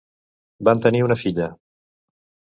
Van 0.69 0.79
tenir 0.85 1.01
una 1.07 1.17
filla. 1.23 1.49